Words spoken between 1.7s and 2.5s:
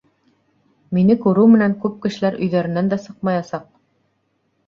күп кешеләр